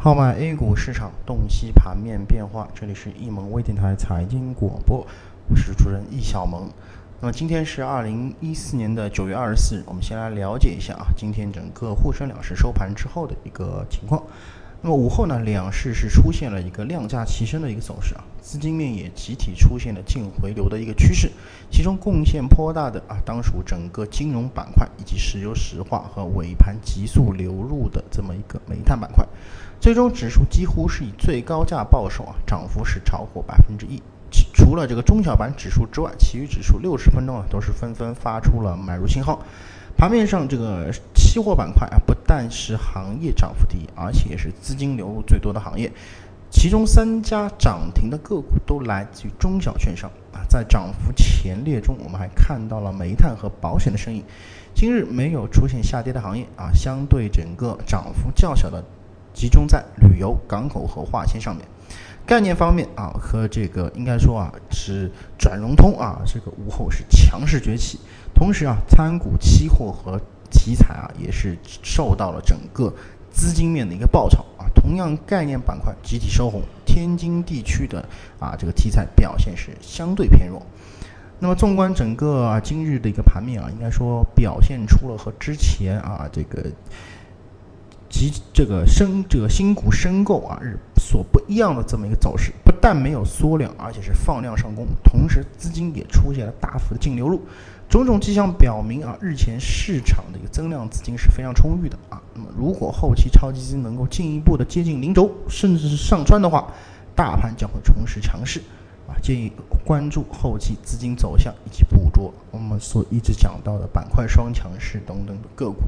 [0.00, 5.04] 号脉 A 股市场洞悉盘面变化，这里是易盟微电台财经广播，
[5.48, 6.70] 我是主持人易小萌。
[7.20, 14.22] 那么今天是二零一四年的九月二十四日，我们先来了解一下啊，今天整个沪深两市收盘之后的一个情况。
[14.80, 21.28] 那么午后呢，两市是出现了一个量价齐升的一个走势啊，资金面也集体出现了净回流的一个趋势，
[21.68, 29.26] 其中贡献颇大的啊，当属整个金融板块以及石油石化和尾盘急速流入的这么一个煤炭板块。
[29.80, 34.00] 最终指数几乎是以最高价报收啊，涨幅是超过百分之一。
[34.54, 39.42] 除了这个中小板指数之外，其余指数六十分钟啊都是纷纷发出了买入信号。
[39.96, 40.92] 盘面上，这个
[41.38, 45.88] 期货板块啊，不但是行业涨幅第一，而且也是资金流入最多的行业。
[46.50, 50.40] 其中三家涨停的个股都来自于中小券商啊。
[50.48, 54.24] 在涨幅前列中，我们还看到了煤炭和保险的身影。
[54.74, 58.82] 今日没有出现下跌的行业啊，相对整个涨幅较小的，
[59.32, 61.64] 集中在旅游、港口和化纤上面。
[62.26, 68.00] 概念方面啊，和这个应该说啊是转融通啊，这个午后是强势崛起。
[68.34, 70.20] 同时啊，参股期货和
[70.58, 72.92] 题材啊也是受到了整个
[73.30, 74.66] 资金面的一个爆炒啊。
[74.74, 78.04] 同样概念板块集体收红，天津地区的
[78.40, 80.60] 啊这个题材表现是相对偏弱。
[81.38, 86.66] 那么纵观整个啊今日的一个盘面啊，应该说表现出了和之前啊这个。
[88.10, 92.50] 及这个深这个新股申购啊日所不一样的这么一个走势，
[92.80, 97.40] 但没有缩量，而且是放量上攻，同时资金也出现了大幅的净流入，
[97.88, 102.20] 种种迹象表明啊，日前市场的一个增量资金是非常充裕的啊。
[102.34, 106.72] 那么如果后期超基金能够进一步的接近零轴，甚至是上穿的话，
[107.14, 108.60] 大盘将会重拾强势
[109.06, 109.14] 啊。
[109.22, 109.52] 建议
[109.84, 115.82] 关注后期资金走向以及捕捉我们所一直讲到的板块双强势等等的个股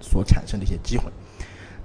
[0.00, 1.10] 所产生的一些机会。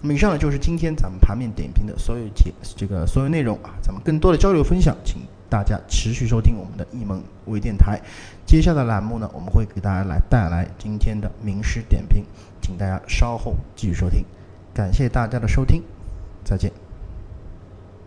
[0.06, 8.02] 那么以上呢就是今天咱们盘面点评的所有节这个所有内容啊，咱们更多的交流分享，请大家持续收听我们的易盟微电台。
[8.46, 12.26] 接下来的栏目呢，我们会给大家来带来今天的名师点评，
[12.62, 14.26] 请大家稍后继续收听。
[14.74, 15.82] 感谢大家的收听，
[16.44, 16.83] 再见。